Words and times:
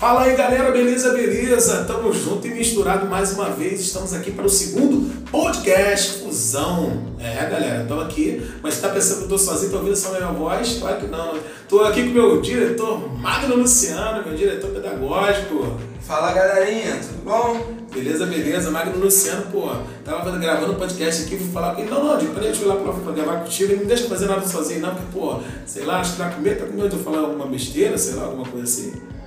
Fala 0.00 0.22
aí 0.22 0.34
galera, 0.34 0.70
beleza, 0.70 1.12
beleza? 1.12 1.84
Tamo 1.84 2.10
junto 2.10 2.46
e 2.46 2.50
misturado 2.54 3.04
mais 3.04 3.34
uma 3.34 3.50
vez. 3.50 3.80
Estamos 3.80 4.14
aqui 4.14 4.30
para 4.30 4.46
o 4.46 4.48
segundo 4.48 5.12
podcast 5.30 6.20
Fusão. 6.20 7.02
É, 7.18 7.44
galera, 7.44 7.84
tô 7.86 8.00
aqui, 8.00 8.42
mas 8.62 8.80
tá 8.80 8.88
pensando 8.88 9.18
que 9.18 9.24
eu 9.24 9.28
tô 9.28 9.36
sozinho, 9.36 9.70
tô 9.70 9.76
ouvindo 9.76 9.94
só 9.94 10.14
a 10.14 10.18
minha 10.18 10.32
voz? 10.32 10.78
Claro 10.78 11.00
que 11.00 11.06
não. 11.06 11.34
Tô 11.68 11.82
aqui 11.82 12.04
com 12.04 12.08
o 12.08 12.12
meu 12.14 12.40
diretor 12.40 13.14
Magno 13.14 13.56
Luciano, 13.56 14.26
meu 14.26 14.34
diretor 14.34 14.70
pedagógico. 14.70 15.78
Fala 16.00 16.32
galerinha, 16.32 16.98
tudo 17.02 17.22
bom? 17.22 17.60
Beleza, 17.92 18.24
beleza. 18.24 18.70
Magno 18.70 19.04
Luciano, 19.04 19.52
pô, 19.52 19.68
tava 20.02 20.30
gravando 20.38 20.72
um 20.72 20.76
podcast 20.76 21.26
aqui, 21.26 21.36
fui 21.36 21.52
falar 21.52 21.74
com 21.74 21.82
ele, 21.82 21.90
não, 21.90 22.02
não, 22.02 22.16
peraí, 22.16 22.48
deixa 22.48 22.62
eu 22.62 22.72
ir 22.72 22.74
lá 22.74 22.76
pra, 22.76 22.92
pra 22.94 23.12
gravar 23.12 23.40
contigo, 23.40 23.70
ele 23.70 23.80
não 23.80 23.86
deixa 23.86 24.08
fazer 24.08 24.24
nada 24.24 24.48
sozinho, 24.48 24.80
não, 24.80 24.94
porque, 24.94 25.12
pô, 25.12 25.40
sei 25.66 25.84
lá, 25.84 26.00
acho 26.00 26.12
que 26.12 26.16
tá 26.16 26.30
com 26.30 26.40
medo, 26.40 26.60
tá 26.60 26.64
com 26.64 26.72
medo 26.72 26.88
de 26.88 26.96
eu 26.96 27.02
falar 27.02 27.18
alguma 27.18 27.44
besteira, 27.44 27.98
sei 27.98 28.14
lá, 28.14 28.24
alguma 28.24 28.46
coisa 28.46 28.64
assim. 28.64 29.19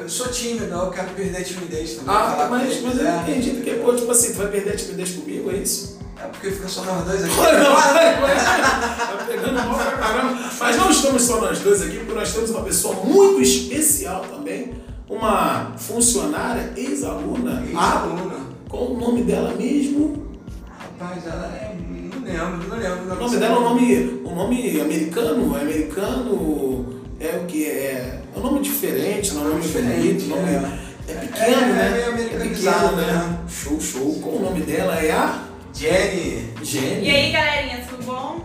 Eu 0.00 0.08
sou 0.08 0.28
tímido, 0.28 0.66
eu 0.72 0.90
quero 0.90 1.08
perder 1.10 1.38
a 1.38 1.44
timidez 1.44 1.94
também. 1.96 2.14
Ah, 2.14 2.46
mas, 2.50 2.80
mas 2.82 2.98
eu 2.98 3.04
não 3.04 3.22
entendi, 3.22 3.50
porque, 3.50 3.70
pô, 3.72 3.94
tipo 3.94 4.10
assim, 4.10 4.32
tu 4.32 4.38
vai 4.38 4.48
perder 4.48 4.70
a 4.70 4.76
timidez 4.76 5.10
comigo, 5.12 5.50
é 5.50 5.56
isso? 5.56 5.98
É 6.22 6.26
porque 6.26 6.50
fica 6.50 6.68
só 6.68 6.84
nós 6.84 7.04
dois 7.04 7.24
aqui. 7.24 7.34
Não, 7.34 7.46
tá 7.46 9.24
pegando 9.26 9.54
mal 9.54 9.74
pra 9.78 9.92
caramba. 9.92 10.38
Mas 10.58 10.76
não 10.76 10.90
estamos 10.90 11.22
só 11.22 11.40
nós 11.40 11.58
dois 11.60 11.82
aqui, 11.82 11.96
porque 11.98 12.12
nós 12.12 12.32
temos 12.32 12.50
uma 12.50 12.62
pessoa 12.62 12.94
muito 13.04 13.40
especial 13.40 14.22
também, 14.30 14.74
uma 15.08 15.72
funcionária, 15.78 16.72
ex-aluna, 16.76 17.62
Ex-aluna. 17.66 18.36
qual 18.68 18.92
o 18.92 18.98
nome 19.00 19.22
dela 19.22 19.54
mesmo? 19.54 20.26
Rapaz, 20.78 21.26
ela 21.26 21.46
é. 21.56 21.74
Não 22.12 22.22
lembro, 22.22 22.68
não 22.68 22.76
lembro. 22.76 23.12
O 23.12 23.16
nome 23.18 23.36
dela 23.38 23.54
é 23.54 23.58
um 23.58 23.62
nome, 23.62 24.20
um 24.24 24.34
nome 24.34 24.80
americano, 24.80 25.56
é 25.56 25.60
americano, 25.62 27.00
é 27.18 27.36
o 27.42 27.46
que? 27.46 27.64
É, 27.64 28.19
é 28.34 28.38
um 28.38 28.42
nome 28.42 28.60
diferente, 28.60 29.32
não 29.34 29.42
é 29.42 29.44
um 29.44 29.48
nome 29.50 29.62
Diferente, 29.62 30.24
bonito, 30.24 30.26
nome, 30.28 30.48
é. 30.48 30.80
é, 31.08 31.14
pequeno, 31.14 31.56
É, 31.56 31.66
né? 31.72 31.86
é 31.86 31.90
meio 31.94 32.08
americanizado, 32.12 32.88
pequeno, 32.96 32.96
né? 33.06 33.12
né? 33.14 33.38
Show, 33.48 33.80
show. 33.80 34.14
Qual 34.22 34.36
o 34.36 34.42
nome 34.42 34.60
dela? 34.62 34.94
É 35.02 35.10
a 35.12 35.44
Jenny. 35.74 36.48
Jenny. 36.62 37.06
E 37.06 37.10
aí, 37.10 37.32
galerinha, 37.32 37.84
tudo 37.88 38.04
bom? 38.04 38.40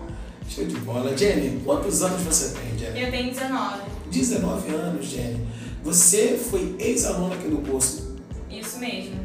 Show 0.49 0.65
de 0.65 0.75
bola. 0.77 1.15
Jenny, 1.17 1.61
quantos 1.63 2.01
anos 2.01 2.21
você 2.21 2.53
tem, 2.57 2.77
Jenny? 2.77 3.01
Eu 3.03 3.11
tenho 3.11 3.29
19. 3.31 3.81
19 4.11 4.75
anos, 4.75 5.05
Jenny. 5.05 5.45
Você 5.83 6.39
foi 6.49 6.75
ex-aluna 6.79 7.35
aqui 7.35 7.47
do 7.47 7.57
curso. 7.57 8.15
Isso 8.49 8.79
mesmo. 8.79 9.15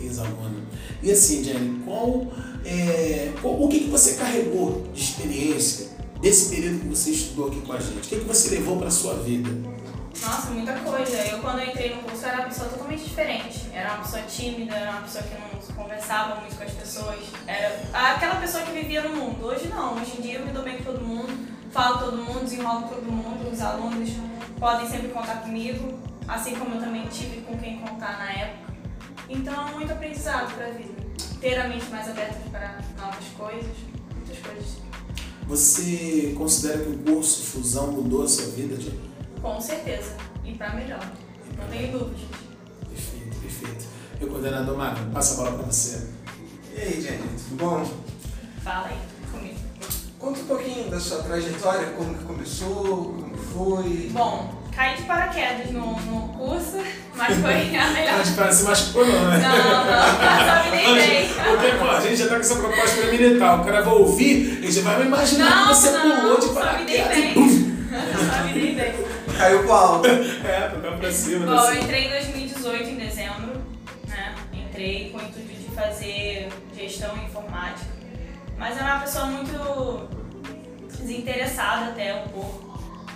Ex-aluna. 0.00 0.62
E 1.02 1.10
assim, 1.10 1.42
Jenny, 1.44 1.80
qual, 1.84 2.26
é, 2.64 3.30
qual- 3.40 3.60
o 3.62 3.68
que, 3.68 3.80
que 3.80 3.90
você 3.90 4.14
carregou 4.14 4.86
de 4.94 5.00
experiência 5.02 5.88
desse 6.20 6.54
período 6.54 6.80
que 6.80 6.88
você 6.88 7.10
estudou 7.10 7.48
aqui 7.48 7.60
com 7.62 7.72
a 7.72 7.78
gente? 7.80 7.96
O 7.98 8.00
que, 8.00 8.16
que 8.16 8.24
você 8.24 8.50
levou 8.54 8.76
para 8.78 8.90
sua 8.90 9.14
vida? 9.14 9.48
Nossa, 10.22 10.50
muita 10.50 10.72
coisa. 10.74 11.16
Eu, 11.16 11.40
quando 11.40 11.58
eu 11.60 11.66
entrei 11.66 11.94
no 11.94 12.02
curso, 12.02 12.24
era 12.24 12.36
uma 12.38 12.48
pessoa 12.48 12.68
totalmente 12.68 13.04
diferente. 13.04 13.68
Era 13.72 13.94
uma 13.94 14.02
pessoa 14.04 14.22
tímida, 14.22 14.74
era 14.74 14.90
uma 14.92 15.02
pessoa 15.02 15.24
que 15.24 15.34
não 15.34 15.74
conversava 15.74 16.40
muito 16.40 16.56
com 16.56 16.64
as 16.64 16.72
pessoas. 16.72 17.20
Era 17.46 18.14
aquela 18.14 18.36
pessoa 18.36 18.62
que 18.64 18.72
vivia 18.72 19.02
no 19.02 19.16
mundo. 19.16 19.46
Hoje 19.46 19.68
não. 19.68 19.94
Hoje 19.94 20.14
em 20.18 20.22
dia 20.22 20.38
eu 20.38 20.46
me 20.46 20.52
dou 20.52 20.62
bem 20.62 20.78
com 20.78 20.84
todo 20.84 21.00
mundo, 21.00 21.32
falo 21.72 21.98
com 21.98 22.04
todo 22.04 22.16
mundo, 22.18 22.44
desenrolo 22.44 22.82
com 22.82 22.88
todo 22.94 23.12
mundo. 23.12 23.50
Os 23.52 23.60
alunos 23.60 24.10
podem 24.58 24.88
sempre 24.88 25.08
contar 25.08 25.42
comigo, 25.42 25.98
assim 26.28 26.54
como 26.54 26.76
eu 26.76 26.80
também 26.80 27.06
tive 27.08 27.40
com 27.42 27.58
quem 27.58 27.78
contar 27.80 28.18
na 28.18 28.30
época. 28.30 28.72
Então, 29.28 29.72
muito 29.72 29.92
aprendizado 29.92 30.54
para 30.54 30.66
a 30.66 30.70
vida. 30.70 30.94
Ter 31.40 31.58
a 31.58 31.68
mente 31.68 31.86
mais 31.90 32.08
aberta 32.08 32.38
para 32.50 32.78
novas 32.96 33.24
coisas, 33.36 33.76
muitas 34.14 34.38
coisas. 34.38 34.84
Você 35.46 36.34
considera 36.38 36.78
que 36.78 36.90
o 36.90 36.98
curso 36.98 37.42
Fusão 37.42 37.92
mudou 37.92 38.22
a 38.24 38.28
sua 38.28 38.46
vida, 38.46 38.80
Jenny? 38.80 39.13
Com 39.44 39.60
certeza. 39.60 40.12
E 40.42 40.54
para 40.54 40.70
melhor. 40.70 41.06
Não 41.58 41.66
tenho 41.68 41.92
dúvidas. 41.92 42.22
Perfeito, 42.88 43.36
perfeito. 43.36 43.84
Meu 44.18 44.30
coordenador 44.30 44.74
Magno, 44.74 45.12
passa 45.12 45.34
a 45.34 45.36
bola 45.36 45.58
para 45.58 45.66
você. 45.70 46.08
E 46.74 46.80
aí, 46.80 46.98
Jenny, 47.02 47.28
tudo 47.50 47.56
bom? 47.62 47.86
Fala 48.62 48.86
aí 48.86 48.96
comigo. 49.30 49.58
Conta 50.18 50.40
um 50.40 50.46
pouquinho 50.46 50.90
da 50.90 50.98
sua 50.98 51.22
trajetória, 51.24 51.88
como 51.90 52.14
que 52.14 52.24
começou, 52.24 52.72
como 52.72 53.36
foi. 53.36 54.08
Bom, 54.12 54.62
caí 54.74 54.96
de 54.96 55.02
paraquedas 55.02 55.70
no, 55.72 56.00
no 56.00 56.28
curso, 56.38 56.78
mas 57.14 57.36
foi 57.36 57.76
a 57.76 57.90
melhor. 57.90 58.20
Acho 58.20 58.30
que 58.30 58.36
parece 58.38 58.58
se 58.60 58.64
machucou 58.64 59.06
não, 59.06 59.28
né? 59.28 59.38
Não, 59.40 59.84
não, 59.84 60.48
só 60.48 60.64
me 60.64 60.70
dei 60.70 60.94
bem. 60.94 61.78
Pô, 61.78 61.90
a 61.90 62.00
gente 62.00 62.16
já 62.16 62.28
tá 62.28 62.36
com 62.36 62.40
essa 62.40 62.56
proposta 62.56 62.96
pra 62.96 63.10
militar. 63.10 63.60
O 63.60 63.64
cara 63.66 63.82
vai 63.82 63.94
ouvir, 63.94 64.56
ele 64.56 64.72
já 64.72 64.80
vai 64.80 65.02
imaginar 65.02 65.50
Não, 65.50 65.68
que 65.68 65.74
você 65.74 65.90
não, 65.90 66.20
pulou 66.22 66.40
de 66.40 66.46
só 66.46 66.78
me 66.78 66.84
dei 66.86 67.02
paraquedas 67.02 67.18
e 67.18 67.34
bem. 67.34 67.63
Caiu 69.36 69.72
alto. 69.72 70.08
É, 70.44 70.68
tocar 70.68 70.96
pra 70.98 71.10
cima. 71.10 71.46
Bom, 71.46 71.52
assim. 71.52 71.76
eu 71.76 71.82
entrei 71.82 72.06
em 72.06 72.10
2018, 72.10 72.90
em 72.90 72.96
dezembro, 72.96 73.62
né? 74.06 74.34
Entrei 74.52 75.10
com 75.10 75.18
o 75.18 75.22
intuito 75.22 75.54
de 75.54 75.74
fazer 75.74 76.48
gestão 76.76 77.16
informática. 77.16 77.90
Mas 78.58 78.76
era 78.76 78.94
uma 78.94 79.00
pessoa 79.00 79.26
muito 79.26 80.08
desinteressada 80.98 81.86
até 81.86 82.14
um 82.14 82.28
pouco. 82.28 82.64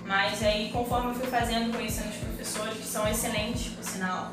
Mas 0.07 0.43
aí, 0.43 0.71
conforme 0.73 1.11
eu 1.11 1.15
fui 1.15 1.27
fazendo, 1.27 1.77
conhecendo 1.77 2.09
os 2.09 2.17
professores, 2.17 2.79
que 2.79 2.87
são 2.87 3.07
excelentes, 3.07 3.75
por 3.75 3.85
sinal, 3.85 4.33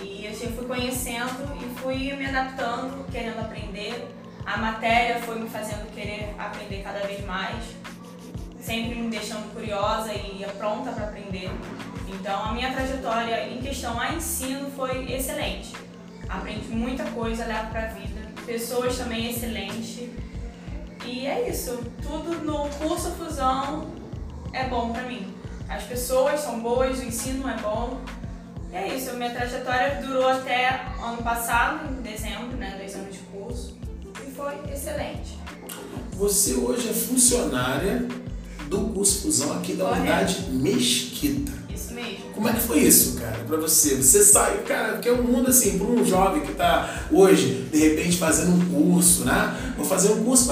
e 0.00 0.26
eu 0.26 0.52
fui 0.52 0.64
conhecendo 0.64 1.56
e 1.60 1.80
fui 1.80 2.12
me 2.12 2.26
adaptando, 2.26 3.04
querendo 3.10 3.40
aprender. 3.40 4.08
A 4.44 4.58
matéria 4.58 5.20
foi 5.22 5.40
me 5.40 5.48
fazendo 5.48 5.92
querer 5.92 6.32
aprender 6.38 6.82
cada 6.82 7.00
vez 7.00 7.24
mais, 7.24 7.64
sempre 8.66 8.96
me 8.96 9.08
deixando 9.08 9.52
curiosa 9.54 10.12
e 10.12 10.44
pronta 10.58 10.90
para 10.90 11.04
aprender. 11.04 11.50
Então, 12.08 12.46
a 12.46 12.52
minha 12.52 12.72
trajetória 12.72 13.48
em 13.48 13.58
questão 13.58 13.98
a 14.00 14.12
ensino 14.12 14.68
foi 14.72 15.12
excelente. 15.12 15.72
Aprendi 16.28 16.68
muita 16.70 17.04
coisa, 17.12 17.46
levo 17.46 17.70
para 17.70 17.84
a 17.84 17.86
vida. 17.86 18.26
Pessoas 18.44 18.98
também 18.98 19.30
excelentes. 19.30 20.08
E 21.04 21.26
é 21.26 21.48
isso. 21.48 21.80
Tudo 22.02 22.44
no 22.44 22.68
curso 22.70 23.12
Fusão 23.12 23.86
é 24.52 24.66
bom 24.66 24.92
para 24.92 25.02
mim. 25.02 25.32
As 25.68 25.84
pessoas 25.84 26.40
são 26.40 26.58
boas, 26.58 26.98
o 26.98 27.04
ensino 27.04 27.48
é 27.48 27.56
bom. 27.58 28.00
E 28.72 28.76
é 28.76 28.96
isso. 28.96 29.14
Minha 29.14 29.30
trajetória 29.30 30.02
durou 30.04 30.28
até 30.28 30.86
ano 31.00 31.22
passado, 31.22 31.88
em 31.92 32.02
dezembro, 32.02 32.56
né? 32.56 32.74
Dois 32.76 32.96
anos 32.96 33.14
de 33.14 33.20
curso. 33.20 33.78
E 34.26 34.30
foi 34.32 34.54
excelente. 34.72 35.38
Você 36.14 36.54
hoje 36.54 36.88
é 36.88 36.92
funcionária 36.92 38.25
do 38.68 38.78
curso 38.92 39.22
Fusão 39.22 39.52
aqui 39.52 39.74
da 39.74 39.84
Correto. 39.84 40.00
unidade 40.02 40.46
Mesquita. 40.50 41.52
Isso 41.74 41.92
mesmo. 41.92 42.26
Como 42.34 42.48
é 42.48 42.52
que 42.52 42.60
foi 42.60 42.78
isso, 42.80 43.16
cara, 43.18 43.36
pra 43.46 43.56
você? 43.56 43.96
Você 43.96 44.22
saiu, 44.22 44.62
cara, 44.62 44.94
porque 44.94 45.08
é 45.08 45.12
um 45.12 45.22
mundo 45.22 45.48
assim, 45.48 45.78
para 45.78 45.86
um 45.86 46.04
jovem 46.04 46.42
que 46.42 46.52
tá 46.52 47.06
hoje, 47.10 47.66
de 47.72 47.78
repente, 47.78 48.16
fazendo 48.18 48.52
um 48.52 48.66
curso, 48.66 49.24
né? 49.24 49.74
Vou 49.76 49.86
fazer 49.86 50.12
um 50.12 50.24
curso 50.24 50.50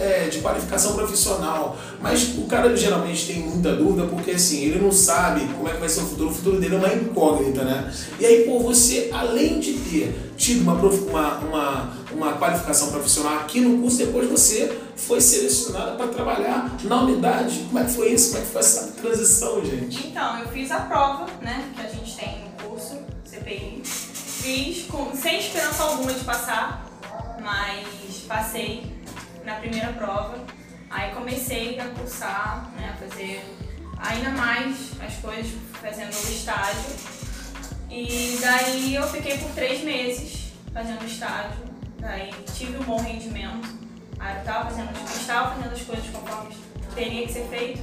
é, 0.00 0.28
de 0.28 0.38
qualificação 0.38 0.94
profissional. 0.94 1.78
Mas 2.00 2.36
o 2.38 2.42
cara 2.42 2.74
geralmente 2.76 3.26
tem 3.26 3.40
muita 3.40 3.74
dúvida 3.74 4.06
porque 4.06 4.32
assim, 4.32 4.64
ele 4.64 4.78
não 4.78 4.92
sabe 4.92 5.46
como 5.54 5.68
é 5.68 5.72
que 5.72 5.80
vai 5.80 5.88
ser 5.88 6.00
o 6.00 6.04
futuro, 6.04 6.30
o 6.30 6.34
futuro 6.34 6.60
dele 6.60 6.74
é 6.74 6.78
uma 6.78 6.92
incógnita, 6.94 7.64
né? 7.64 7.92
E 8.20 8.24
aí, 8.24 8.44
pô, 8.44 8.60
você, 8.60 9.10
além 9.12 9.60
de 9.60 9.74
ter 9.74 10.25
tido 10.36 10.62
uma, 10.62 10.74
uma, 10.74 11.38
uma, 11.38 11.96
uma 12.12 12.32
qualificação 12.34 12.90
profissional 12.90 13.38
aqui 13.40 13.60
no 13.60 13.80
curso, 13.80 13.98
depois 13.98 14.30
você 14.30 14.80
foi 14.96 15.20
selecionada 15.20 15.92
para 15.92 16.08
trabalhar 16.08 16.76
na 16.84 17.02
unidade. 17.02 17.64
Como 17.66 17.78
é 17.78 17.84
que 17.84 17.92
foi 17.92 18.12
isso? 18.12 18.30
Como 18.30 18.42
é 18.42 18.46
que 18.46 18.52
foi 18.52 18.60
essa 18.60 18.92
transição, 18.92 19.64
gente? 19.64 20.08
Então, 20.08 20.38
eu 20.38 20.48
fiz 20.48 20.70
a 20.70 20.80
prova, 20.80 21.26
né, 21.42 21.72
que 21.74 21.80
a 21.80 21.88
gente 21.88 22.16
tem 22.16 22.44
no 22.44 22.68
curso, 22.68 22.98
CPI. 23.24 23.82
Fiz 23.84 24.86
com, 24.86 25.14
sem 25.14 25.38
esperança 25.38 25.82
alguma 25.82 26.12
de 26.12 26.24
passar, 26.24 26.86
mas 27.42 27.86
passei 28.28 28.92
na 29.44 29.56
primeira 29.56 29.92
prova. 29.92 30.38
Aí 30.90 31.12
comecei 31.12 31.78
a 31.80 31.88
cursar, 31.88 32.70
né, 32.76 32.94
a 32.94 33.08
fazer 33.08 33.42
ainda 33.98 34.30
mais 34.30 34.76
as 35.04 35.14
coisas, 35.16 35.52
fazendo 35.80 36.08
o 36.08 36.30
estágio. 36.30 37.15
E 37.90 38.38
daí 38.40 38.94
eu 38.94 39.06
fiquei 39.08 39.38
por 39.38 39.50
três 39.50 39.82
meses 39.84 40.52
fazendo 40.72 41.04
estágio. 41.04 41.64
Daí 41.98 42.30
tive 42.54 42.78
um 42.78 42.82
bom 42.82 43.00
rendimento. 43.00 43.68
Aí 44.18 44.36
eu 44.36 44.40
estava 44.40 44.70
fazendo, 44.70 44.90
estava 45.08 45.54
fazendo 45.54 45.72
as 45.72 45.82
coisas 45.82 46.06
conforme 46.10 46.54
teria 46.94 47.26
que 47.26 47.32
ser 47.32 47.46
feito. 47.48 47.82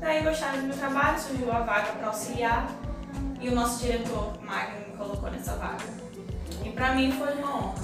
Daí 0.00 0.22
gostaram 0.22 0.60
do 0.60 0.68
meu 0.68 0.76
trabalho, 0.76 1.20
surgiu 1.20 1.52
a 1.52 1.60
vaga 1.60 1.92
para 1.92 2.08
auxiliar 2.08 2.74
e 3.40 3.48
o 3.48 3.54
nosso 3.54 3.82
diretor, 3.82 4.38
Magno, 4.42 4.86
me 4.88 4.96
colocou 4.96 5.30
nessa 5.30 5.56
vaga. 5.56 5.84
E 6.64 6.70
para 6.70 6.94
mim 6.94 7.12
foi 7.12 7.34
uma 7.34 7.56
honra. 7.56 7.82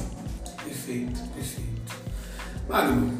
Perfeito, 0.62 1.20
perfeito. 1.34 1.96
Magno, 2.68 3.18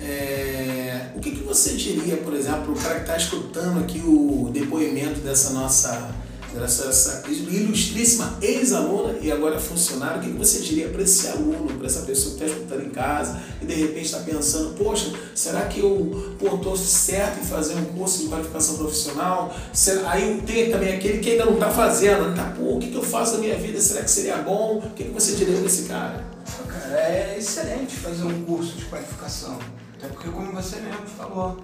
é, 0.00 1.10
o 1.14 1.20
que, 1.20 1.30
que 1.30 1.42
você 1.44 1.74
diria, 1.74 2.18
por 2.18 2.34
exemplo, 2.34 2.64
para 2.64 2.72
o 2.72 2.82
cara 2.82 2.94
que 2.96 3.00
está 3.02 3.16
escutando 3.16 3.80
aqui 3.80 4.00
o 4.00 4.50
depoimento 4.52 5.20
dessa 5.20 5.50
nossa 5.50 6.14
graças 6.54 6.86
a 6.86 6.88
essa 6.90 7.30
ilustríssima 7.30 8.38
ex-aluna 8.42 9.18
e 9.20 9.32
agora 9.32 9.58
funcionária, 9.58 10.18
o 10.18 10.20
que 10.20 10.30
você 10.30 10.60
diria 10.60 10.88
para 10.88 11.02
esse 11.02 11.28
aluno, 11.28 11.78
para 11.78 11.86
essa 11.86 12.00
pessoa 12.00 12.36
que 12.36 12.44
está 12.44 12.54
escutando 12.54 12.86
em 12.86 12.90
casa 12.90 13.40
e 13.60 13.64
de 13.64 13.74
repente 13.74 14.04
está 14.04 14.18
pensando, 14.18 14.74
poxa, 14.74 15.12
será 15.34 15.62
que 15.62 15.80
eu 15.80 16.36
estou 16.40 16.76
certo 16.76 17.40
em 17.40 17.44
fazer 17.44 17.74
um 17.74 17.84
curso 17.86 18.18
de 18.22 18.28
qualificação 18.28 18.76
profissional? 18.76 19.54
Será? 19.72 20.10
Aí 20.10 20.42
tem 20.46 20.70
também 20.70 20.94
aquele 20.94 21.18
que 21.18 21.30
ainda 21.30 21.46
não 21.46 21.54
está 21.54 21.70
fazendo, 21.70 22.34
tá, 22.36 22.52
pô, 22.56 22.76
o 22.76 22.78
que, 22.78 22.90
que 22.90 22.96
eu 22.96 23.02
faço 23.02 23.34
na 23.34 23.38
minha 23.38 23.56
vida? 23.56 23.80
Será 23.80 24.02
que 24.02 24.10
seria 24.10 24.36
bom? 24.38 24.78
O 24.78 24.90
que, 24.90 25.04
que 25.04 25.10
você 25.10 25.34
diria 25.34 25.56
para 25.56 25.66
esse 25.66 25.84
cara? 25.84 26.24
Cara, 26.68 26.98
é 26.98 27.36
excelente 27.38 27.96
fazer 27.96 28.24
um 28.24 28.44
curso 28.44 28.76
de 28.76 28.84
qualificação. 28.84 29.58
Até 29.96 30.08
porque 30.08 30.28
como 30.28 30.52
você 30.52 30.76
mesmo 30.76 31.06
falou, 31.16 31.58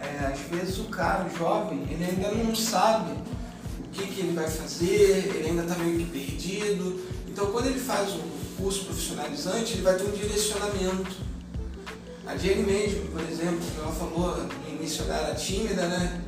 é, 0.00 0.26
às 0.26 0.38
vezes 0.50 0.78
o 0.78 0.84
cara, 0.84 1.26
o 1.26 1.38
jovem, 1.38 1.86
ele 1.90 2.04
ainda 2.04 2.30
não 2.30 2.54
sabe 2.54 3.12
que, 3.92 4.06
que 4.06 4.20
ele 4.20 4.32
vai 4.32 4.48
fazer, 4.48 5.32
ele 5.34 5.50
ainda 5.50 5.62
está 5.62 5.74
meio 5.76 5.98
que 5.98 6.06
perdido. 6.06 7.00
Então, 7.28 7.46
quando 7.46 7.66
ele 7.66 7.78
faz 7.78 8.10
um 8.10 8.22
curso 8.56 8.86
profissionalizante, 8.86 9.74
ele 9.74 9.82
vai 9.82 9.96
ter 9.96 10.04
um 10.04 10.10
direcionamento. 10.10 11.16
A 12.26 12.36
Jenny 12.36 12.62
mesmo, 12.62 13.08
por 13.10 13.20
exemplo, 13.20 13.60
ela 13.78 13.92
falou 13.92 14.36
no 14.36 14.74
início 14.74 15.04
ela 15.04 15.16
era 15.16 15.34
tímida, 15.34 15.86
né? 15.88 16.20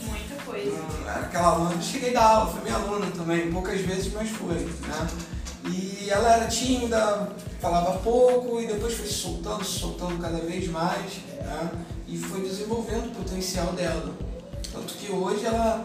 Muita 0.00 0.42
coisa. 0.44 0.70
Hum, 0.70 1.08
aquela 1.08 1.48
aluna, 1.48 1.82
cheguei 1.82 2.12
da 2.12 2.22
aula, 2.22 2.52
foi 2.52 2.62
minha 2.62 2.74
aluna 2.74 3.10
também, 3.10 3.50
poucas 3.50 3.80
vezes, 3.80 4.12
mas 4.12 4.28
foi. 4.30 4.54
Né? 4.54 5.08
E 5.64 6.08
ela 6.10 6.34
era 6.34 6.46
tímida, 6.46 7.32
falava 7.60 7.98
pouco 7.98 8.60
e 8.60 8.66
depois 8.66 8.94
foi 8.94 9.06
se 9.06 9.14
soltando, 9.14 9.64
se 9.64 9.78
soltando 9.78 10.20
cada 10.20 10.38
vez 10.38 10.68
mais 10.68 11.14
né? 11.40 11.70
e 12.06 12.16
foi 12.16 12.42
desenvolvendo 12.42 13.06
o 13.06 13.14
potencial 13.14 13.72
dela. 13.72 14.14
Tanto 14.72 14.94
que 14.94 15.10
hoje 15.10 15.44
ela 15.44 15.84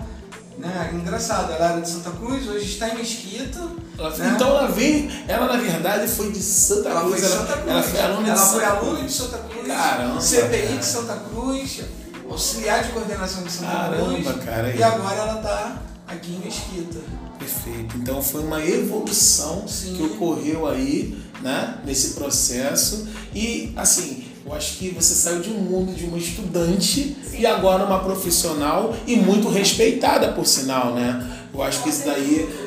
né? 0.58 0.92
Engraçado, 0.94 1.52
ela 1.52 1.72
era 1.72 1.82
de 1.82 1.90
Santa 1.90 2.12
Cruz, 2.12 2.48
hoje 2.48 2.66
está 2.66 2.90
em 2.90 2.98
Mesquita. 2.98 3.60
Ela, 3.98 4.10
né? 4.18 4.32
Então 4.36 4.48
ela 4.50 4.68
veio, 4.68 5.12
ela 5.28 5.48
na 5.48 5.58
verdade 5.58 6.08
foi 6.08 6.32
de 6.32 6.42
Santa 6.42 6.90
ela 6.90 7.02
Cruz. 7.02 7.20
Foi 7.20 7.30
de 7.30 7.36
Santa 7.36 7.54
Cruz. 7.54 7.70
Ela, 7.70 7.84
foi 7.84 8.02
aluna, 8.02 8.28
ela 8.28 8.34
de, 8.34 8.40
Santa 8.40 8.54
foi 8.54 8.66
aluna 8.66 9.04
de 9.04 9.12
Santa 9.12 9.38
Cruz. 9.38 9.68
Caramba. 9.68 10.22
CPI 10.22 10.62
cara. 10.62 10.78
de 10.78 10.86
Santa 10.86 11.16
Cruz, 11.16 11.82
auxiliar 12.30 12.84
de 12.84 12.90
coordenação 12.92 13.44
de 13.44 13.52
Santa 13.52 13.72
Caramba, 13.72 14.06
Cruz. 14.06 14.46
Cara, 14.46 14.76
e 14.76 14.84
agora 14.84 15.16
ela 15.16 15.38
está 15.38 15.82
aqui 16.08 16.32
em 16.34 16.40
Mesquita. 16.40 17.00
Perfeito. 17.40 17.98
Então 17.98 18.22
foi 18.22 18.44
uma 18.44 18.64
evolução 18.64 19.68
Sim. 19.68 19.96
que 19.96 20.04
ocorreu 20.04 20.68
aí, 20.68 21.18
né, 21.42 21.80
nesse 21.84 22.12
processo. 22.14 23.08
E 23.34 23.74
assim, 23.76 24.23
eu 24.46 24.54
acho 24.54 24.78
que 24.78 24.90
você 24.90 25.14
saiu 25.14 25.42
de 25.42 25.50
um 25.50 25.60
mundo 25.60 25.96
de 25.96 26.06
uma 26.06 26.18
estudante 26.18 27.16
Sim. 27.24 27.40
e 27.40 27.46
agora 27.46 27.86
uma 27.86 28.00
profissional 28.00 28.94
e 29.08 29.16
muito 29.16 29.48
respeitada, 29.48 30.34
por 30.34 30.46
sinal, 30.46 30.94
né? 30.94 31.30
Eu 31.54 31.62
acho 31.62 31.84
que 31.84 31.90
isso 31.90 32.06
daí 32.06 32.63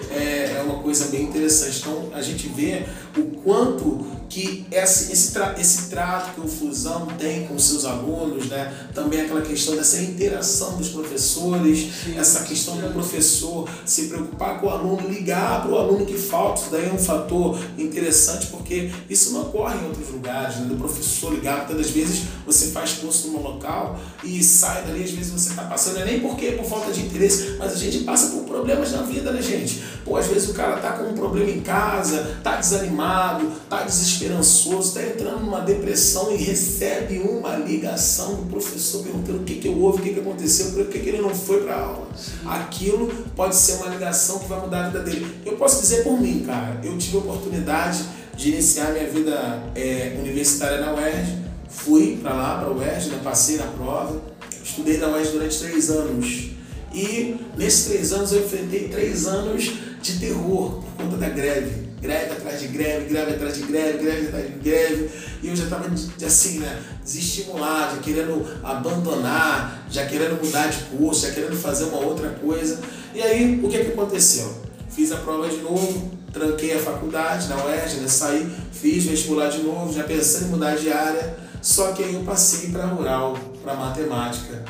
coisa 0.96 1.06
bem 1.06 1.22
interessante. 1.24 1.80
Então 1.80 2.08
a 2.14 2.22
gente 2.22 2.48
vê 2.48 2.84
o 3.16 3.22
quanto 3.42 4.16
que 4.28 4.66
esse, 4.70 5.12
esse, 5.12 5.32
tra 5.32 5.54
esse 5.58 5.88
trato 5.88 6.34
que 6.34 6.40
o 6.40 6.48
Fusão 6.48 7.06
tem 7.18 7.46
com 7.46 7.58
seus 7.58 7.84
alunos, 7.84 8.46
né? 8.46 8.74
também 8.92 9.20
aquela 9.20 9.42
questão 9.42 9.76
dessa 9.76 10.00
interação 10.00 10.76
dos 10.76 10.88
professores, 10.88 11.92
sim, 12.04 12.18
essa 12.18 12.44
questão 12.44 12.74
sim. 12.74 12.82
do 12.82 12.92
professor 12.92 13.68
se 13.84 14.08
preocupar 14.08 14.60
com 14.60 14.66
o 14.66 14.70
aluno, 14.70 15.08
ligar 15.08 15.62
para 15.62 15.70
o 15.70 15.76
aluno 15.76 16.04
que 16.04 16.18
falta, 16.18 16.60
isso 16.60 16.70
daí 16.70 16.88
é 16.88 16.92
um 16.92 16.98
fator 16.98 17.58
interessante 17.78 18.48
porque 18.48 18.90
isso 19.08 19.32
não 19.32 19.42
ocorre 19.42 19.78
em 19.78 19.86
outros 19.86 20.08
lugares, 20.10 20.56
né? 20.56 20.66
do 20.66 20.76
professor 20.76 21.32
ligar, 21.32 21.58
muitas 21.58 21.76
das 21.76 21.90
vezes 21.90 22.24
você 22.44 22.68
faz 22.68 22.94
curso 22.94 23.28
num 23.28 23.42
local 23.42 23.98
e 24.24 24.42
sai 24.42 24.84
dali, 24.84 25.04
às 25.04 25.10
vezes 25.10 25.30
você 25.30 25.50
está 25.50 25.62
passando, 25.62 25.94
não 25.94 26.02
é 26.02 26.04
nem 26.04 26.20
porque 26.20 26.52
por 26.52 26.64
falta 26.64 26.92
de 26.92 27.00
interesse, 27.00 27.56
mas 27.58 27.72
a 27.72 27.76
gente 27.76 28.00
passa 28.00 28.28
por 28.30 28.42
problemas 28.44 28.90
na 28.92 29.02
vida, 29.02 29.30
né 29.30 29.40
gente? 29.40 29.82
Pô, 30.04 30.16
às 30.16 30.26
vezes 30.26 30.48
o 30.48 30.54
cara 30.54 30.76
tá 30.76 30.85
com 30.92 31.10
um 31.10 31.14
problema 31.14 31.50
em 31.50 31.60
casa, 31.60 32.38
tá 32.42 32.56
desanimado, 32.56 33.50
tá 33.68 33.82
desesperado, 33.82 34.16
esperançoso, 34.26 34.88
está 34.88 35.02
entrando 35.02 35.40
numa 35.40 35.60
depressão 35.60 36.32
e 36.32 36.36
recebe 36.36 37.18
uma 37.20 37.56
ligação 37.56 38.34
do 38.34 38.50
professor 38.50 39.02
perguntando 39.02 39.40
o 39.40 39.44
que, 39.44 39.56
que 39.56 39.68
houve, 39.68 39.98
o 39.98 40.02
que, 40.02 40.14
que 40.14 40.20
aconteceu, 40.20 40.72
por 40.72 40.86
que, 40.86 40.98
que 40.98 41.08
ele 41.08 41.22
não 41.22 41.34
foi 41.34 41.62
para 41.62 41.74
a 41.74 41.80
aula. 41.80 42.08
Aquilo 42.44 43.08
pode 43.34 43.54
ser 43.54 43.74
uma 43.74 43.88
ligação 43.88 44.38
que 44.38 44.48
vai 44.48 44.60
mudar 44.60 44.86
a 44.86 44.88
vida 44.88 45.00
dele. 45.00 45.36
Eu 45.44 45.56
posso 45.56 45.80
dizer 45.80 46.02
por 46.02 46.20
mim, 46.20 46.44
cara, 46.46 46.80
eu 46.82 46.96
tive 46.98 47.16
a 47.16 47.20
oportunidade 47.20 48.04
de 48.34 48.50
iniciar 48.50 48.92
minha 48.92 49.08
vida 49.08 49.62
é, 49.74 50.16
universitária 50.18 50.80
na 50.80 50.94
UERJ, 50.94 51.38
fui 51.68 52.18
para 52.22 52.34
lá, 52.34 52.58
para 52.58 52.68
a 52.68 52.72
UERJ, 52.72 53.10
né, 53.10 53.20
passei 53.22 53.56
na 53.56 53.66
prova, 53.66 54.20
estudei 54.62 54.98
na 54.98 55.08
UERJ 55.08 55.32
durante 55.32 55.58
três 55.58 55.90
anos. 55.90 56.55
E 56.96 57.36
nesses 57.56 57.84
três 57.84 58.12
anos 58.12 58.32
eu 58.32 58.44
enfrentei 58.44 58.88
três 58.88 59.26
anos 59.26 59.70
de 60.02 60.18
terror 60.18 60.82
por 60.82 61.04
conta 61.04 61.18
da 61.18 61.28
greve 61.28 61.86
greve 62.00 62.32
atrás 62.32 62.60
de 62.60 62.68
greve, 62.68 63.08
greve 63.08 63.34
atrás 63.34 63.56
de 63.56 63.62
greve, 63.62 63.98
greve 63.98 64.26
atrás 64.28 64.46
de 64.46 64.58
greve, 64.58 65.10
e 65.42 65.48
eu 65.48 65.56
já 65.56 65.64
estava 65.64 65.90
assim, 66.24 66.58
né, 66.60 66.82
desestimulado, 67.02 67.96
já 67.96 68.02
querendo 68.02 68.46
abandonar, 68.62 69.86
já 69.90 70.06
querendo 70.06 70.42
mudar 70.42 70.68
de 70.68 70.78
curso, 70.84 71.26
já 71.26 71.32
querendo 71.32 71.56
fazer 71.56 71.84
uma 71.84 71.98
outra 71.98 72.30
coisa. 72.30 72.80
E 73.14 73.22
aí, 73.22 73.60
o 73.62 73.68
que, 73.68 73.78
que 73.78 73.92
aconteceu? 73.92 74.54
Fiz 74.90 75.10
a 75.12 75.16
prova 75.16 75.48
de 75.48 75.58
novo, 75.58 76.10
tranquei 76.32 76.74
a 76.74 76.78
faculdade 76.78 77.48
na 77.48 77.64
UERJ, 77.64 77.96
né, 77.96 78.08
saí, 78.08 78.50
fiz 78.72 79.04
vestibular 79.04 79.48
de 79.48 79.62
novo, 79.62 79.92
já 79.92 80.04
pensando 80.04 80.46
em 80.46 80.50
mudar 80.50 80.76
de 80.76 80.92
área, 80.92 81.36
só 81.62 81.92
que 81.92 82.04
aí 82.04 82.14
eu 82.14 82.22
passei 82.22 82.70
para 82.70 82.86
rural, 82.86 83.36
para 83.62 83.74
matemática. 83.74 84.64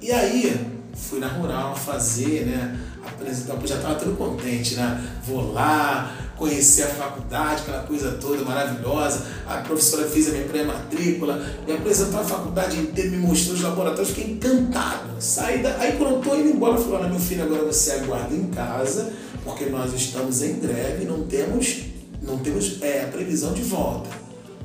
E 0.00 0.10
aí, 0.10 0.81
fui 1.02 1.18
na 1.18 1.28
rural 1.28 1.76
fazer, 1.76 2.46
né, 2.46 2.78
apresentar, 3.04 3.58
já 3.66 3.76
estava 3.76 3.94
todo 3.96 4.16
contente, 4.16 4.74
né? 4.76 5.02
Vou 5.26 5.52
lá, 5.52 6.12
conhecer 6.36 6.82
a 6.82 6.88
faculdade, 6.88 7.62
aquela 7.62 7.82
coisa 7.82 8.12
toda 8.12 8.44
maravilhosa. 8.44 9.26
A 9.46 9.58
professora 9.58 10.08
fez 10.08 10.28
a 10.28 10.32
minha 10.32 10.44
pré-matrícula, 10.44 11.44
me 11.66 11.72
apresentou 11.72 12.20
a 12.20 12.24
faculdade 12.24 12.78
inteira, 12.78 13.10
me 13.10 13.18
mostrou 13.18 13.54
os 13.54 13.62
laboratórios, 13.62 14.10
fiquei 14.10 14.32
encantado. 14.32 15.10
Saí 15.20 15.62
da... 15.62 15.76
Aí 15.76 15.96
quando 15.96 16.12
eu 16.12 16.18
estou 16.18 16.38
indo 16.38 16.48
embora, 16.50 16.76
falei, 16.78 16.94
olha 16.94 17.08
meu 17.08 17.20
filho, 17.20 17.44
agora 17.44 17.64
você 17.64 17.92
aguarda 17.92 18.34
em 18.34 18.46
casa, 18.48 19.12
porque 19.44 19.66
nós 19.66 19.92
estamos 19.94 20.42
em 20.42 20.58
greve, 20.58 21.04
não 21.04 21.22
temos, 21.24 21.82
não 22.20 22.38
temos 22.38 22.82
é, 22.82 23.06
previsão 23.06 23.52
de 23.52 23.62
volta. 23.62 24.10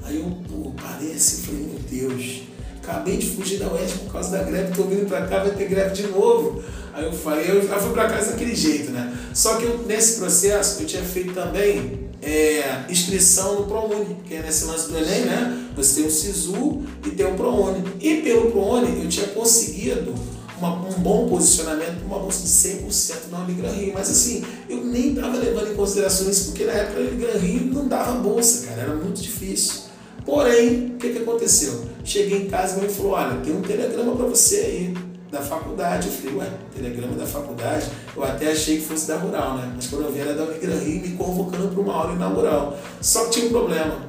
Aí 0.03 0.19
eu 0.19 0.37
pô, 0.49 0.71
parei 0.71 1.13
assim, 1.13 1.43
falei, 1.43 1.61
meu 1.63 1.79
Deus, 1.79 2.41
acabei 2.87 3.17
de 3.17 3.29
fugir 3.29 3.59
da 3.59 3.71
UES 3.73 3.91
por 3.91 4.13
causa 4.13 4.31
da 4.31 4.43
greve, 4.43 4.69
estou 4.69 4.87
vindo 4.87 5.07
para 5.07 5.27
cá, 5.27 5.43
vai 5.43 5.51
ter 5.51 5.67
greve 5.67 5.93
de 5.93 6.07
novo. 6.07 6.63
Aí 6.93 7.03
eu 7.03 7.11
falei, 7.11 7.51
eu 7.51 7.67
já 7.67 7.77
fui 7.77 7.91
para 7.91 8.07
casa 8.07 8.31
daquele 8.31 8.55
jeito, 8.55 8.91
né? 8.91 9.13
Só 9.33 9.57
que 9.57 9.65
eu, 9.65 9.79
nesse 9.85 10.17
processo 10.17 10.81
eu 10.81 10.87
tinha 10.87 11.03
feito 11.03 11.33
também 11.33 12.07
é, 12.21 12.85
inscrição 12.89 13.59
no 13.59 13.67
ProUni, 13.67 14.17
que 14.25 14.35
é 14.35 14.41
nesse 14.41 14.65
lance 14.65 14.89
do 14.89 14.97
Enem, 14.97 15.25
né? 15.25 15.69
Você 15.75 16.01
tem 16.01 16.09
o 16.09 16.11
SISU 16.11 16.83
e 17.05 17.11
tem 17.11 17.25
o 17.25 17.35
ProUni. 17.35 17.83
E 17.99 18.21
pelo 18.21 18.49
ProUni 18.51 19.03
eu 19.03 19.09
tinha 19.09 19.27
conseguido 19.27 20.15
uma, 20.57 20.73
um 20.73 20.93
bom 20.93 21.27
posicionamento 21.27 22.03
uma 22.03 22.17
bolsa 22.17 22.41
de 22.41 22.49
100% 22.49 23.29
na 23.31 23.41
Unigran 23.41 23.69
Rio. 23.69 23.91
Mas 23.93 24.09
assim, 24.09 24.43
eu 24.67 24.83
nem 24.83 25.13
estava 25.13 25.37
levando 25.37 25.71
em 25.71 25.75
consideração 25.75 26.29
isso, 26.29 26.45
porque 26.45 26.63
na 26.63 26.71
época 26.71 26.99
a 26.99 27.03
Unigran 27.03 27.37
Rio 27.37 27.65
não 27.65 27.87
dava 27.87 28.13
bolsa, 28.13 28.65
cara, 28.65 28.81
era 28.81 28.95
muito 28.95 29.21
difícil. 29.21 29.87
Porém, 30.25 30.93
o 30.95 30.97
que, 30.97 31.09
que 31.09 31.19
aconteceu? 31.19 31.85
Cheguei 32.07 32.43
em 32.43 32.45
casa 32.47 32.75
minha 32.75 32.85
mãe 32.85 32.95
falou, 32.95 33.11
olha, 33.11 33.35
tem 33.41 33.53
um 33.53 33.61
telegrama 33.61 34.15
para 34.15 34.27
você 34.27 34.55
aí 34.55 34.93
da 35.29 35.41
faculdade. 35.41 36.07
Eu 36.07 36.13
falei, 36.13 36.35
ué, 36.37 36.49
telegrama 36.73 37.13
da 37.17 37.25
faculdade? 37.25 37.87
Eu 38.15 38.23
até 38.23 38.49
achei 38.49 38.77
que 38.77 38.83
fosse 38.83 39.09
da 39.09 39.17
Rural, 39.17 39.57
né? 39.57 39.73
Mas 39.75 39.87
quando 39.87 40.05
eu 40.05 40.13
vi 40.13 40.21
era 40.21 40.33
da 40.33 40.43
Unigran 40.43 40.79
Rio 40.79 41.01
me 41.01 41.17
convocando 41.17 41.67
para 41.67 41.81
uma 41.81 41.93
aula 41.93 42.13
inaugural. 42.13 42.79
Só 43.01 43.25
que 43.25 43.31
tinha 43.31 43.47
um 43.47 43.49
problema. 43.49 44.07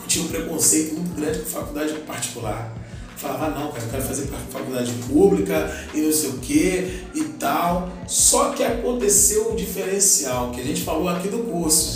Eu 0.00 0.08
tinha 0.08 0.24
um 0.24 0.28
preconceito 0.28 0.94
muito 0.94 1.14
grande 1.14 1.38
com 1.38 1.46
faculdade 1.46 1.92
particular. 2.00 2.74
Falava, 3.16 3.50
não, 3.50 3.70
cara, 3.70 3.84
eu 3.84 3.90
quero 3.92 4.02
fazer 4.02 4.28
faculdade 4.50 4.92
pública 5.08 5.72
e 5.94 6.00
não 6.00 6.12
sei 6.12 6.30
o 6.30 6.38
que 6.38 7.04
e 7.14 7.22
tal. 7.38 7.88
Só 8.08 8.50
que 8.50 8.64
aconteceu 8.64 9.52
o 9.52 9.54
diferencial 9.54 10.50
que 10.50 10.60
a 10.60 10.64
gente 10.64 10.82
falou 10.82 11.08
aqui 11.08 11.28
do 11.28 11.38
curso. 11.38 11.91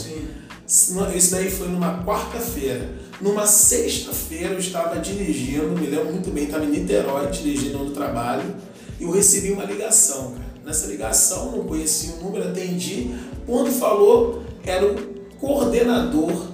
Isso 0.67 1.31
daí 1.31 1.51
foi 1.51 1.69
numa 1.69 2.03
quarta-feira. 2.05 2.91
Numa 3.21 3.47
sexta-feira 3.47 4.55
eu 4.55 4.59
estava 4.59 4.99
dirigindo, 4.99 5.69
me 5.69 5.87
lembro 5.87 6.13
muito 6.13 6.31
bem, 6.31 6.45
estava 6.45 6.65
em 6.65 6.71
Niterói 6.71 7.29
dirigindo 7.29 7.79
no 7.79 7.91
trabalho 7.91 8.55
e 8.99 9.05
eu 9.05 9.11
recebi 9.11 9.53
uma 9.53 9.65
ligação. 9.65 10.35
Nessa 10.65 10.89
ligação, 10.89 11.53
não 11.53 11.65
conhecia 11.65 12.15
o 12.17 12.25
número, 12.25 12.49
atendi. 12.49 13.15
Quando 13.47 13.71
falou, 13.71 14.43
era 14.65 14.85
o 14.85 14.97
coordenador 15.39 16.49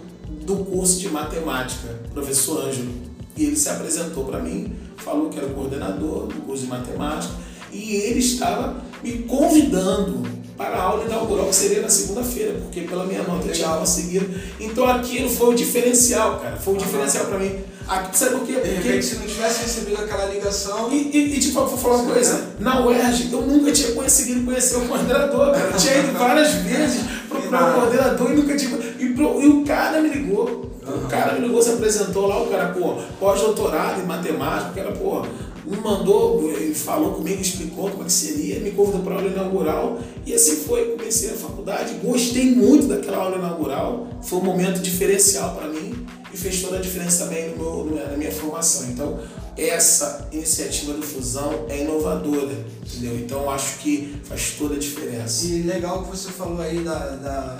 do 0.44 0.56
curso 0.56 1.00
de 1.00 1.08
matemática, 1.08 1.98
professor 2.12 2.66
Ângelo. 2.66 2.92
E 3.34 3.44
ele 3.44 3.56
se 3.56 3.70
apresentou 3.70 4.24
para 4.24 4.38
mim, 4.38 4.76
falou 4.98 5.30
que 5.30 5.38
era 5.38 5.46
o 5.46 5.54
coordenador 5.54 6.26
do 6.26 6.42
curso 6.42 6.64
de 6.64 6.68
matemática 6.68 7.32
e 7.72 7.96
ele 7.96 8.18
estava 8.18 8.82
me 9.02 9.20
convidando 9.20 10.22
para 10.56 10.76
a 10.76 10.82
aula 10.82 11.04
inaugural, 11.04 11.46
que 11.46 11.54
seria 11.54 11.82
na 11.82 11.88
segunda-feira, 11.88 12.54
porque 12.62 12.82
pela 12.82 13.04
minha 13.04 13.22
nota 13.22 13.46
eu 13.48 13.52
tinha 13.52 13.68
conseguido. 13.68 14.28
Então 14.60 14.86
aquilo 14.88 15.28
foi 15.28 15.50
o 15.50 15.54
diferencial, 15.54 16.38
cara. 16.40 16.56
Foi 16.56 16.74
o 16.74 16.76
diferencial 16.76 17.24
para 17.26 17.38
mim. 17.38 17.56
Aqui, 17.88 18.16
sabe 18.16 18.36
por 18.36 18.46
quê? 18.46 18.52
De 18.52 18.60
Porque 18.60 18.74
repente, 18.88 19.04
se 19.06 19.14
não 19.16 19.26
tivesse 19.26 19.62
recebido 19.62 20.00
aquela 20.02 20.26
ligação. 20.26 20.88
E, 20.92 21.10
e, 21.12 21.36
e 21.36 21.40
tipo, 21.40 21.64
vou 21.64 21.76
falar 21.76 21.96
uma 21.96 22.12
coisa, 22.12 22.48
na 22.60 22.84
UERJ 22.86 23.30
eu 23.32 23.40
nunca 23.42 23.72
tinha 23.72 23.90
conseguido 23.92 24.44
conhecer 24.44 24.76
o 24.76 24.82
coordenador. 24.86 25.48
Eu 25.56 25.76
tinha 25.76 25.98
ido 25.98 26.12
várias 26.16 26.52
vezes 26.52 27.00
procurar 27.28 27.70
o 27.70 27.80
coordenador 27.80 28.30
e 28.30 28.34
nunca 28.36 28.56
tinha. 28.56 28.78
E, 29.00 29.08
pro- 29.14 29.42
e 29.42 29.48
o 29.48 29.64
cara 29.64 30.00
me 30.00 30.08
ligou. 30.10 30.70
O 30.86 31.08
cara 31.08 31.34
me 31.34 31.46
ligou, 31.46 31.62
se 31.62 31.70
apresentou 31.70 32.26
lá, 32.26 32.42
o 32.42 32.46
cara, 32.48 32.68
pô, 32.68 32.96
pós-doutorado 33.20 34.00
em 34.00 34.04
matemática, 34.06 34.70
o 34.70 34.74
cara, 34.74 34.92
pô, 34.92 35.24
me 35.72 35.80
mandou, 35.80 36.50
ele 36.50 36.74
falou 36.74 37.14
comigo, 37.14 37.40
explicou 37.40 37.90
como 37.90 38.02
é 38.02 38.06
que 38.06 38.12
seria, 38.12 38.60
me 38.60 38.70
convidou 38.70 39.02
para 39.02 39.14
a 39.14 39.18
aula 39.18 39.28
inaugural. 39.30 39.98
E 40.26 40.34
assim 40.34 40.56
foi, 40.56 40.96
comecei 40.96 41.30
a 41.30 41.34
faculdade, 41.34 41.94
gostei 41.94 42.54
muito 42.54 42.86
daquela 42.86 43.18
aula 43.18 43.36
inaugural, 43.36 44.08
foi 44.22 44.38
um 44.38 44.44
momento 44.44 44.80
diferencial 44.80 45.54
para 45.56 45.68
mim 45.68 46.06
e 46.32 46.36
fez 46.36 46.62
toda 46.62 46.76
a 46.78 46.80
diferença 46.80 47.24
também 47.24 47.50
no 47.50 47.84
meu, 47.84 48.06
na 48.10 48.16
minha 48.16 48.32
formação. 48.32 48.90
Então, 48.90 49.18
essa 49.56 50.28
iniciativa 50.32 50.94
do 50.94 51.02
Fusão 51.02 51.66
é 51.68 51.82
inovadora, 51.82 52.64
entendeu? 52.84 53.16
Então, 53.16 53.50
acho 53.50 53.78
que 53.78 54.16
faz 54.24 54.52
toda 54.58 54.76
a 54.76 54.78
diferença. 54.78 55.46
E 55.46 55.62
legal 55.62 56.02
que 56.02 56.10
você 56.10 56.30
falou 56.30 56.60
aí 56.60 56.78
da, 56.80 56.98
da 57.16 57.58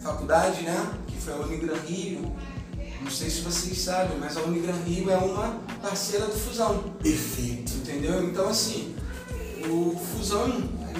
faculdade, 0.00 0.62
né? 0.62 0.92
Que 1.06 1.16
foi 1.16 1.34
a 1.34 1.36
Unigran 1.38 1.76
Rio. 1.86 2.32
Não 3.04 3.10
sei 3.10 3.28
se 3.28 3.42
vocês 3.42 3.78
sabem, 3.78 4.16
mas 4.18 4.34
a 4.38 4.40
Unigran 4.40 4.72
Rio 4.86 5.10
é 5.10 5.16
uma 5.18 5.60
parceira 5.82 6.24
do 6.24 6.32
Fusão. 6.32 6.84
Perfeito. 7.02 7.74
Entendeu? 7.74 8.24
Então, 8.24 8.48
assim, 8.48 8.94
o 9.68 9.94
Fusão 9.94 10.48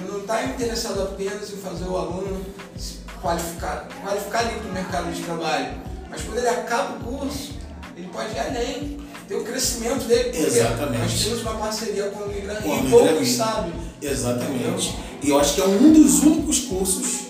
não 0.07 0.19
está 0.19 0.45
interessado 0.45 1.01
apenas 1.01 1.51
em 1.51 1.57
fazer 1.57 1.85
o 1.85 1.97
aluno 1.97 2.45
se 2.77 2.99
qualificar, 3.19 3.87
qualificar 4.03 4.39
ali 4.39 4.59
para 4.59 4.69
o 4.69 4.73
mercado 4.73 5.11
de 5.11 5.23
trabalho. 5.23 5.73
Mas 6.07 6.21
quando 6.21 6.37
ele 6.37 6.47
acaba 6.47 6.95
o 6.95 6.99
curso, 6.99 7.53
ele 7.97 8.07
pode 8.13 8.35
ir 8.35 8.39
além, 8.39 8.99
ter 9.27 9.35
o 9.35 9.43
crescimento 9.43 10.05
dele. 10.05 10.37
Exatamente. 10.37 11.01
Nós 11.01 11.23
temos 11.23 11.41
uma 11.41 11.55
parceria 11.55 12.03
com 12.09 12.19
o 12.19 12.29
a 12.29 12.59
Rio 12.59 12.85
e 12.85 12.89
poucos 12.91 13.29
sabem. 13.29 13.73
Exatamente. 13.99 14.95
E 15.23 15.29
eu 15.31 15.39
acho 15.39 15.55
que 15.55 15.61
é 15.61 15.65
um 15.65 15.91
dos 15.91 16.21
únicos 16.21 16.59
cursos 16.59 17.25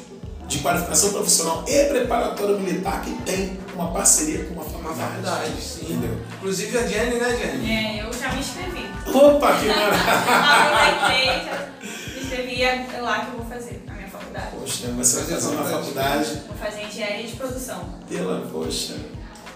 de 0.49 0.59
qualificação 0.59 1.13
profissional 1.13 1.63
e 1.65 1.85
preparatório 1.85 2.59
militar 2.59 3.01
que 3.01 3.11
tem 3.23 3.64
uma 3.75 3.91
parceria 3.91 4.45
com 4.45 4.53
uma 4.53 4.63
Uma 4.63 4.71
faculdade. 4.93 5.11
faculdade, 5.11 5.61
sim. 5.61 5.85
Entendeu? 5.93 6.17
Inclusive 6.37 6.77
a 6.77 6.87
Jenny, 6.87 7.15
né, 7.15 7.37
Jenny? 7.37 7.71
É, 7.71 8.03
eu 8.05 8.13
já 8.13 8.31
me 8.33 8.39
inscrevi. 8.39 8.85
Opa, 9.13 9.53
que 9.59 9.65
maravilha! 10.35 11.71
Me 11.81 12.21
inscrevi 12.21 12.63
é 12.63 12.87
lá 13.01 13.19
que 13.25 13.31
eu 13.31 13.37
vou 13.37 13.45
fazer, 13.45 13.83
na 13.85 13.93
minha 13.93 14.07
faculdade. 14.07 14.47
Poxa, 14.59 14.87
você 14.87 15.17
vai 15.21 15.25
fazer 15.25 15.55
uma 15.55 15.63
faculdade 15.65 16.41
Vou 16.47 16.57
fazer 16.57 16.81
engenharia 16.83 17.27
de 17.27 17.35
produção. 17.35 17.89
pela, 18.09 18.41
poxa. 18.51 18.95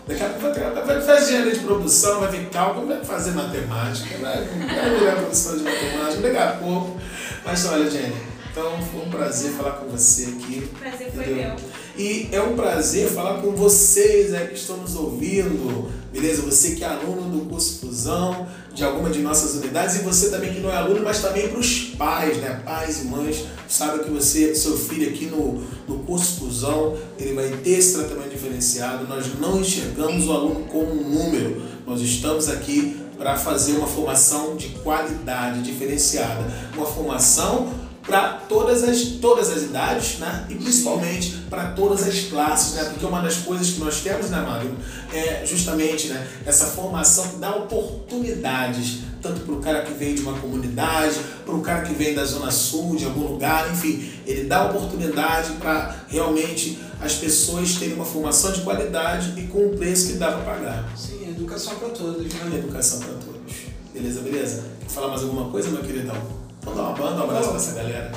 Daqui 0.07 0.23
a 0.23 0.29
pouco 0.29 0.59
vai, 0.59 1.01
fazer 1.01 1.23
engenharia 1.23 1.53
de 1.53 1.59
produção, 1.59 2.19
vai 2.21 2.29
ver 2.31 2.49
cálculo, 2.49 2.87
vai 2.87 3.03
fazer 3.03 3.31
matemática, 3.31 4.17
vai, 4.17 4.43
vai 4.43 4.99
virar 4.99 5.15
professor 5.17 5.57
de 5.57 5.63
matemática 5.63 6.21
daqui 6.21 6.37
a 6.37 6.51
pouco. 6.57 6.99
Mas 7.45 7.65
olha, 7.67 7.89
Jenny, 7.89 8.15
então 8.51 8.81
foi 8.81 9.01
um 9.05 9.09
prazer 9.09 9.51
falar 9.51 9.73
com 9.73 9.87
você 9.89 10.23
aqui. 10.23 10.69
O 10.73 10.79
prazer 10.79 11.11
foi 11.11 11.23
Entendeu? 11.25 11.49
meu. 11.49 11.55
E 11.99 12.29
é 12.31 12.41
um 12.41 12.55
prazer 12.55 13.09
falar 13.09 13.41
com 13.41 13.51
vocês 13.51 14.29
né, 14.29 14.45
que 14.45 14.53
estão 14.53 14.77
nos 14.77 14.95
ouvindo, 14.95 15.91
beleza? 16.13 16.41
Você 16.43 16.73
que 16.73 16.81
é 16.81 16.87
aluno 16.87 17.29
do 17.29 17.45
curso 17.49 17.81
Fusão, 17.81 18.47
de 18.73 18.85
alguma 18.85 19.09
de 19.09 19.19
nossas 19.19 19.55
unidades, 19.55 19.97
e 19.97 19.99
você 19.99 20.29
também 20.29 20.53
que 20.53 20.61
não 20.61 20.71
é 20.71 20.77
aluno, 20.77 21.01
mas 21.03 21.21
também 21.21 21.49
para 21.49 21.59
os 21.59 21.93
pais, 21.97 22.37
né? 22.37 22.61
Pais 22.63 23.01
e 23.01 23.07
mães, 23.07 23.43
sabe 23.67 24.05
que 24.05 24.09
você, 24.09 24.55
seu 24.55 24.77
filho 24.77 25.09
aqui 25.09 25.25
no, 25.25 25.61
no 25.89 25.99
curso 26.05 26.39
Fusão, 26.39 26.95
ele 27.19 27.33
vai 27.33 27.49
ter 27.49 27.71
esse 27.71 27.95
tratamento 27.95 28.29
diferenciado. 28.29 29.05
Nós 29.05 29.37
não 29.37 29.59
enxergamos 29.59 30.25
o 30.25 30.31
aluno 30.31 30.67
como 30.67 30.93
um 30.93 31.09
número, 31.09 31.61
nós 31.85 31.99
estamos 31.99 32.47
aqui 32.47 32.97
para 33.17 33.35
fazer 33.35 33.73
uma 33.73 33.87
formação 33.87 34.55
de 34.55 34.69
qualidade 34.69 35.61
diferenciada, 35.63 36.49
uma 36.73 36.85
formação 36.85 37.67
para 38.09 38.29
todas 38.49 38.83
as, 38.83 39.01
todas 39.21 39.51
as 39.51 39.61
idades, 39.61 40.17
né? 40.17 40.47
E 40.49 40.55
principalmente 40.55 41.43
para 41.47 41.71
todas 41.73 42.07
as 42.07 42.21
classes, 42.21 42.73
né? 42.73 42.85
Porque 42.85 43.05
uma 43.05 43.21
das 43.21 43.37
coisas 43.37 43.69
que 43.69 43.79
nós 43.79 44.01
temos, 44.01 44.31
né, 44.31 44.41
Mário, 44.41 44.75
é 45.13 45.45
justamente 45.45 46.07
né, 46.07 46.27
essa 46.43 46.65
formação 46.65 47.27
que 47.27 47.35
dá 47.35 47.55
oportunidades, 47.55 49.01
tanto 49.21 49.41
para 49.41 49.53
o 49.53 49.59
cara 49.59 49.83
que 49.83 49.93
vem 49.93 50.15
de 50.15 50.21
uma 50.21 50.33
comunidade, 50.33 51.19
para 51.45 51.53
o 51.53 51.61
cara 51.61 51.83
que 51.83 51.93
vem 51.93 52.15
da 52.15 52.25
Zona 52.25 52.49
Sul, 52.49 52.95
de 52.95 53.05
algum 53.05 53.27
lugar, 53.27 53.71
enfim, 53.71 54.11
ele 54.25 54.45
dá 54.45 54.65
oportunidade 54.65 55.51
para 55.53 56.03
realmente 56.07 56.79
as 56.99 57.13
pessoas 57.13 57.75
terem 57.75 57.93
uma 57.93 58.05
formação 58.05 58.51
de 58.51 58.61
qualidade 58.61 59.39
e 59.39 59.43
com 59.43 59.67
um 59.67 59.77
preço 59.77 60.07
que 60.07 60.13
dá 60.13 60.31
para 60.31 60.55
pagar. 60.55 60.91
Sim, 60.97 61.29
educação 61.29 61.75
para 61.75 61.89
todos, 61.89 62.33
né? 62.33 62.57
Educação 62.57 62.99
para 62.99 63.13
todos. 63.13 63.53
Beleza, 63.93 64.21
beleza? 64.21 64.63
Quer 64.79 64.89
falar 64.89 65.09
mais 65.09 65.21
alguma 65.21 65.51
coisa, 65.51 65.69
meu 65.69 65.83
queridão? 65.83 66.38
Dá 66.63 66.71
uma 66.71 66.91
banda, 66.93 67.21
um 67.21 67.23
abraço 67.23 67.47
para 67.49 67.57
essa 67.57 67.73
galera. 67.73 68.11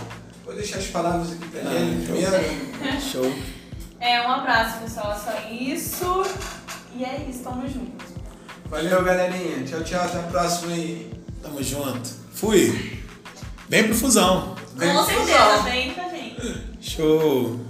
Vou 0.44 0.54
deixar 0.54 0.78
as 0.78 0.86
palavras 0.86 1.32
aqui 1.32 1.46
para 1.48 1.60
Ah, 1.70 1.74
ele 1.74 2.06
show. 2.06 2.14
primeiro. 2.16 3.00
Show. 3.00 3.32
É, 4.00 4.20
um 4.22 4.30
abraço, 4.32 4.78
pessoal. 4.80 5.16
Só 5.18 5.32
isso. 5.50 6.24
E 6.96 7.04
é 7.04 7.26
isso, 7.28 7.40
tamo 7.44 7.66
junto. 7.68 8.04
Valeu, 8.66 9.02
galerinha. 9.04 9.64
Tchau, 9.64 9.82
tchau. 9.84 10.02
Até 10.04 10.18
a 10.18 10.22
próxima 10.24 10.72
aí. 10.72 11.12
Tamo 11.42 11.62
junto. 11.62 12.08
Fui. 12.34 13.00
Vem 13.68 13.84
pro 13.84 13.94
Fusão. 13.94 14.54
Vem 14.74 14.88
Com 14.94 15.04
pro 15.04 15.14
certeza, 15.14 15.38
Fusão. 15.38 15.62
vem 15.64 15.94
pra 15.94 16.08
gente. 16.08 16.62
Show. 16.80 17.60